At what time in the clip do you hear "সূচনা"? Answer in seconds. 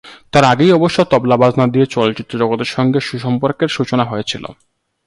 3.67-4.03